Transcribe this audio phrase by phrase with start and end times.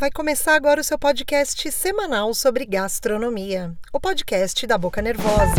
[0.00, 5.52] Vai começar agora o seu podcast semanal sobre gastronomia, o podcast da Boca Nervosa.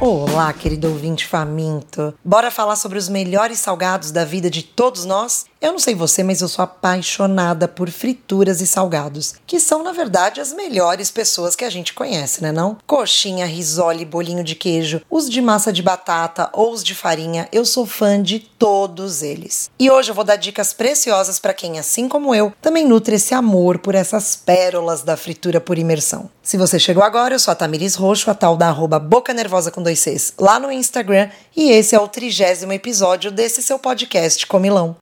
[0.00, 2.12] Olá, querido ouvinte faminto.
[2.24, 5.46] Bora falar sobre os melhores salgados da vida de todos nós?
[5.64, 9.92] Eu não sei você, mas eu sou apaixonada por frituras e salgados, que são, na
[9.92, 12.76] verdade, as melhores pessoas que a gente conhece, né não?
[12.86, 17.64] Coxinha, risole, bolinho de queijo, os de massa de batata ou os de farinha, eu
[17.64, 19.70] sou fã de todos eles.
[19.78, 23.32] E hoje eu vou dar dicas preciosas para quem, assim como eu, também nutre esse
[23.32, 26.28] amor por essas pérolas da fritura por imersão.
[26.42, 29.70] Se você chegou agora, eu sou a Tamiris Roxo, a tal da arroba Boca Nervosa
[29.70, 34.46] com dois Cs, lá no Instagram, e esse é o trigésimo episódio desse seu podcast
[34.46, 34.94] Comilão.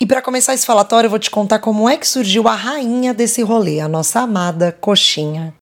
[0.00, 3.14] E para começar esse falatório, eu vou te contar como é que surgiu a rainha
[3.14, 5.54] desse rolê, a nossa amada coxinha.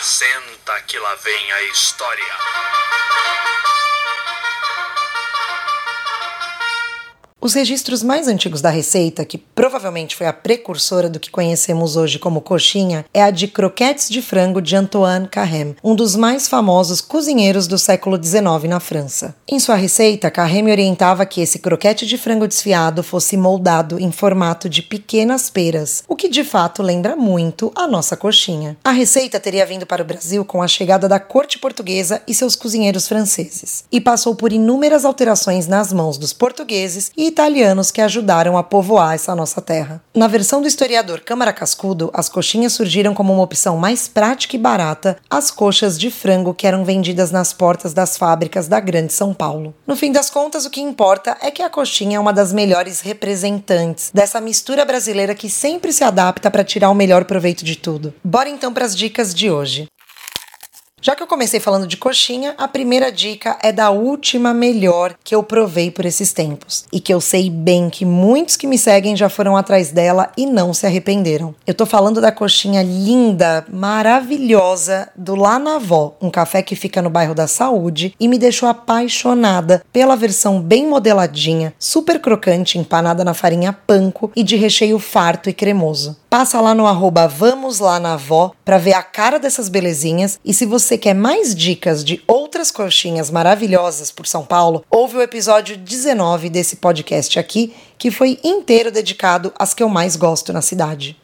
[0.00, 2.24] Senta que lá vem a história.
[7.46, 12.18] Os registros mais antigos da receita, que provavelmente foi a precursora do que conhecemos hoje
[12.18, 17.00] como coxinha, é a de croquetes de frango de Antoine Carême, um dos mais famosos
[17.00, 19.36] cozinheiros do século XIX na França.
[19.46, 24.68] Em sua receita, Carême orientava que esse croquete de frango desfiado fosse moldado em formato
[24.68, 28.76] de pequenas peras, o que de fato lembra muito a nossa coxinha.
[28.82, 32.56] A receita teria vindo para o Brasil com a chegada da corte portuguesa e seus
[32.56, 38.56] cozinheiros franceses, e passou por inúmeras alterações nas mãos dos portugueses e italianos que ajudaram
[38.56, 40.02] a povoar essa nossa terra.
[40.14, 44.58] Na versão do historiador Câmara Cascudo, as coxinhas surgiram como uma opção mais prática e
[44.58, 49.34] barata às coxas de frango que eram vendidas nas portas das fábricas da Grande São
[49.34, 49.74] Paulo.
[49.86, 53.02] No fim das contas, o que importa é que a coxinha é uma das melhores
[53.02, 58.14] representantes dessa mistura brasileira que sempre se adapta para tirar o melhor proveito de tudo.
[58.24, 59.86] Bora então para as dicas de hoje.
[61.06, 65.36] Já que eu comecei falando de coxinha, a primeira dica é da última melhor que
[65.36, 69.14] eu provei por esses tempos e que eu sei bem que muitos que me seguem
[69.14, 71.54] já foram atrás dela e não se arrependeram.
[71.64, 77.00] Eu tô falando da coxinha linda, maravilhosa do Lá na Vó, um café que fica
[77.00, 83.24] no bairro da Saúde e me deixou apaixonada pela versão bem modeladinha, super crocante, empanada
[83.24, 86.16] na farinha panko e de recheio farto e cremoso.
[86.28, 90.52] Passa lá no arroba Vamos Lá na Vó para ver a cara dessas belezinhas e
[90.52, 95.76] se você quer mais dicas de outras coxinhas maravilhosas por São Paulo, ouve o episódio
[95.76, 101.16] 19 desse podcast aqui, que foi inteiro dedicado às que eu mais gosto na cidade.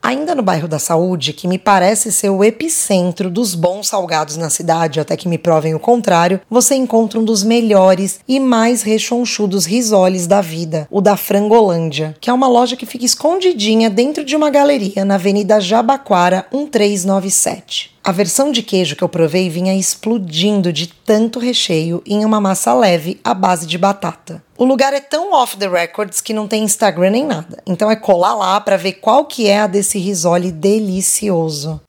[0.00, 4.48] Ainda no bairro da Saúde, que me parece ser o epicentro dos bons salgados na
[4.48, 9.66] cidade, até que me provem o contrário, você encontra um dos melhores e mais rechonchudos
[9.66, 14.36] risoles da vida, o da Frangolândia, que é uma loja que fica escondidinha dentro de
[14.36, 17.97] uma galeria na Avenida Jabaquara 1397.
[18.08, 22.72] A versão de queijo que eu provei vinha explodindo de tanto recheio em uma massa
[22.72, 24.42] leve à base de batata.
[24.56, 27.62] O lugar é tão off the records que não tem Instagram nem nada.
[27.66, 31.82] Então é colar lá para ver qual que é a desse risole delicioso.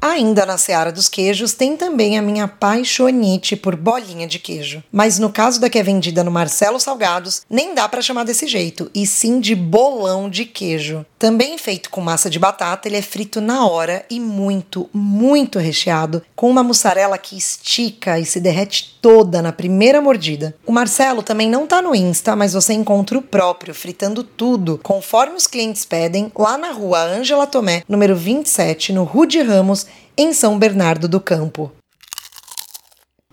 [0.00, 4.82] Ainda na seara dos queijos tem também a minha paixonite por bolinha de queijo.
[4.92, 8.46] Mas no caso da que é vendida no Marcelo Salgados, nem dá para chamar desse
[8.46, 11.04] jeito, e sim de bolão de queijo.
[11.18, 16.22] Também feito com massa de batata, ele é frito na hora e muito, muito recheado,
[16.36, 20.54] com uma mussarela que estica e se derrete toda na primeira mordida.
[20.64, 25.34] O Marcelo também não tá no Insta, mas você encontra o próprio fritando tudo, conforme
[25.34, 30.58] os clientes pedem, lá na rua Ângela Tomé, número 27, no Rude Ramos, em São
[30.58, 31.72] Bernardo do Campo.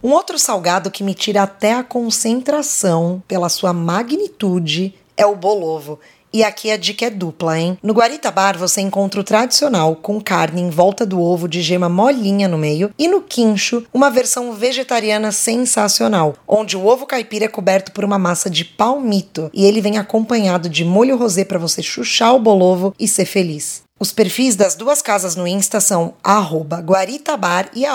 [0.04, 6.00] Um outro salgado que me tira até a concentração pela sua magnitude é o bolovo.
[6.36, 7.78] E aqui a dica é dupla, hein?
[7.82, 11.88] No Guarita Bar você encontra o tradicional com carne em volta do ovo de gema
[11.88, 17.48] molinha no meio e no quincho uma versão vegetariana sensacional, onde o ovo caipira é
[17.48, 21.82] coberto por uma massa de palmito e ele vem acompanhado de molho rosé para você
[21.82, 23.85] chuchar o bolovo e ser feliz.
[24.06, 27.86] Os perfis das duas casas no Insta são guaritabar e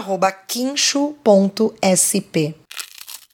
[0.48, 1.14] quincho.sp.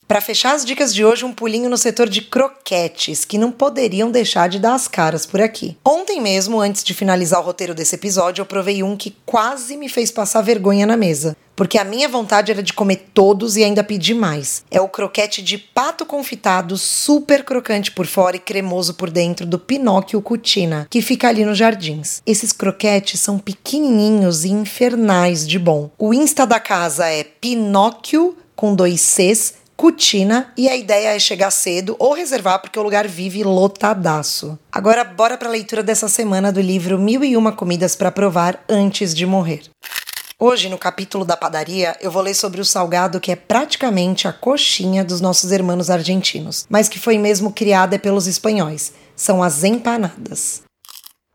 [0.07, 4.11] Para fechar as dicas de hoje, um pulinho no setor de croquetes, que não poderiam
[4.11, 5.75] deixar de dar as caras por aqui.
[5.83, 9.89] Ontem mesmo, antes de finalizar o roteiro desse episódio, eu provei um que quase me
[9.89, 11.35] fez passar vergonha na mesa.
[11.57, 14.63] Porque a minha vontade era de comer todos e ainda pedir mais.
[14.71, 19.59] É o croquete de pato confitado, super crocante por fora e cremoso por dentro do
[19.59, 22.23] Pinóquio Cutina, que fica ali nos jardins.
[22.27, 25.91] Esses croquetes são pequenininhos e infernais de bom.
[25.99, 31.51] O Insta da casa é Pinóquio com dois Cs Cutina e a ideia é chegar
[31.51, 34.59] cedo ou reservar porque o lugar vive lotadaço.
[34.73, 38.65] Agora bora para a leitura dessa semana do livro Mil e Uma Comidas para Provar
[38.69, 39.65] Antes de Morrer.
[40.39, 44.33] Hoje, no capítulo da padaria, eu vou ler sobre o salgado que é praticamente a
[44.35, 48.93] coxinha dos nossos irmãos argentinos, mas que foi mesmo criada pelos espanhóis.
[49.17, 50.61] São as empanadas.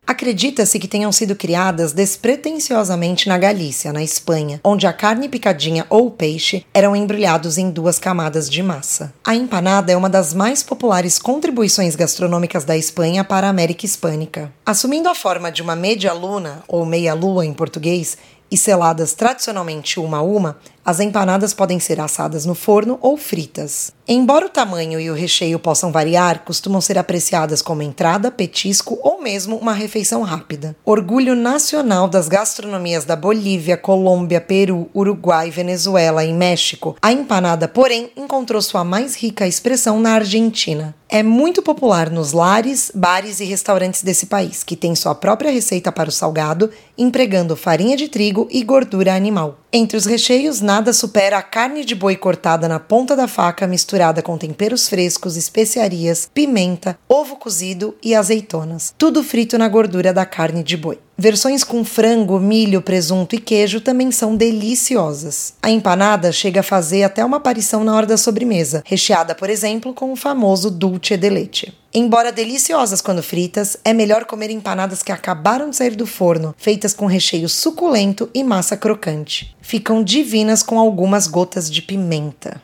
[0.06, 6.10] Acredita-se que tenham sido criadas despretensiosamente na Galícia, na Espanha, onde a carne picadinha ou
[6.10, 9.12] peixe eram embrulhados em duas camadas de massa.
[9.24, 14.52] A empanada é uma das mais populares contribuições gastronômicas da Espanha para a América Hispânica.
[14.66, 18.18] Assumindo a forma de uma media luna, ou meia lua em português,
[18.52, 23.90] e seladas tradicionalmente uma a uma, as empanadas podem ser assadas no forno ou fritas.
[24.06, 29.22] Embora o tamanho e o recheio possam variar, costumam ser apreciadas como entrada, petisco ou
[29.22, 30.74] mesmo uma refeição rápida.
[30.84, 38.10] Orgulho nacional das gastronomias da Bolívia, Colômbia, Peru, Uruguai, Venezuela e México, a empanada, porém,
[38.16, 40.96] encontrou sua mais rica expressão na Argentina.
[41.08, 45.92] É muito popular nos lares, bares e restaurantes desse país, que tem sua própria receita
[45.92, 49.58] para o salgado, empregando farinha de trigo e gordura animal.
[49.70, 53.91] Entre os recheios, nada supera a carne de boi cortada na ponta da faca, misturada
[54.22, 58.94] com temperos frescos, especiarias, pimenta, ovo cozido e azeitonas.
[58.96, 60.98] Tudo frito na gordura da carne de boi.
[61.16, 65.54] Versões com frango, milho, presunto e queijo também são deliciosas.
[65.62, 69.92] A empanada chega a fazer até uma aparição na hora da sobremesa, recheada, por exemplo,
[69.92, 71.72] com o famoso dulce de leite.
[71.94, 76.94] Embora deliciosas quando fritas, é melhor comer empanadas que acabaram de sair do forno, feitas
[76.94, 79.54] com recheio suculento e massa crocante.
[79.60, 82.60] Ficam divinas com algumas gotas de pimenta.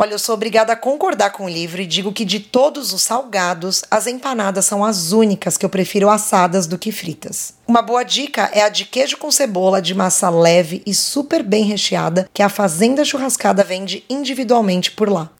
[0.00, 3.02] Olha, eu sou obrigada a concordar com o livro e digo que de todos os
[3.02, 7.52] salgados, as empanadas são as únicas que eu prefiro assadas do que fritas.
[7.66, 11.64] Uma boa dica é a de queijo com cebola de massa leve e super bem
[11.64, 15.32] recheada que a Fazenda Churrascada vende individualmente por lá.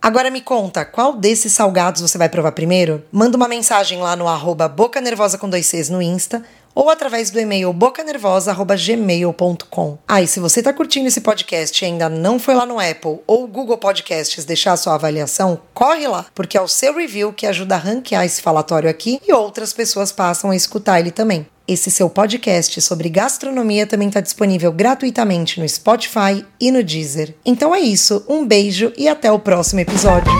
[0.00, 3.02] Agora me conta, qual desses salgados você vai provar primeiro?
[3.12, 6.42] Manda uma mensagem lá no arroba boca nervosa com dois Cs no Insta
[6.74, 9.98] ou através do e-mail bocanervosa.gmail.com.
[10.08, 13.20] Ah, e se você está curtindo esse podcast e ainda não foi lá no Apple
[13.26, 17.76] ou Google Podcasts deixar sua avaliação, corre lá, porque é o seu review que ajuda
[17.76, 21.46] a ranquear esse falatório aqui e outras pessoas passam a escutar ele também.
[21.66, 27.34] Esse seu podcast sobre gastronomia também está disponível gratuitamente no Spotify e no Deezer.
[27.44, 30.30] Então é isso, um beijo e até o próximo episódio.